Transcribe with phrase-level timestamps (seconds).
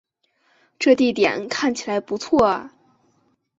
[0.79, 2.73] 这地点看起来不错啊